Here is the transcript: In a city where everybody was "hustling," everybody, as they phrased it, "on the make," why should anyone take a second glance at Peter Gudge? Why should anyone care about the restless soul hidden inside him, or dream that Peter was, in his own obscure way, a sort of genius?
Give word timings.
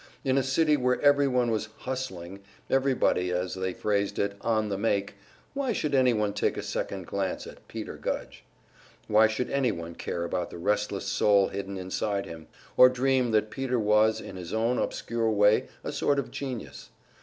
In 0.23 0.35
a 0.35 0.41
city 0.41 0.75
where 0.77 0.99
everybody 1.01 1.51
was 1.51 1.69
"hustling," 1.81 2.39
everybody, 2.71 3.29
as 3.31 3.53
they 3.53 3.71
phrased 3.71 4.17
it, 4.17 4.35
"on 4.41 4.69
the 4.69 4.77
make," 4.79 5.13
why 5.53 5.73
should 5.73 5.93
anyone 5.93 6.33
take 6.33 6.57
a 6.57 6.63
second 6.63 7.05
glance 7.05 7.45
at 7.45 7.67
Peter 7.67 7.97
Gudge? 7.97 8.43
Why 9.07 9.27
should 9.27 9.51
anyone 9.51 9.93
care 9.93 10.23
about 10.23 10.49
the 10.49 10.57
restless 10.57 11.05
soul 11.05 11.49
hidden 11.49 11.77
inside 11.77 12.25
him, 12.25 12.47
or 12.77 12.89
dream 12.89 13.29
that 13.33 13.51
Peter 13.51 13.77
was, 13.77 14.19
in 14.19 14.37
his 14.37 14.53
own 14.55 14.79
obscure 14.79 15.29
way, 15.29 15.67
a 15.83 15.91
sort 15.91 16.17
of 16.17 16.31
genius? 16.31 16.89